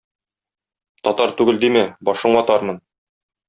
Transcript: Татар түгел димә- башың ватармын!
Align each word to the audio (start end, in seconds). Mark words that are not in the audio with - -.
Татар 1.09 1.35
түгел 1.43 1.61
димә- 1.67 1.87
башың 2.11 2.41
ватармын! 2.41 2.85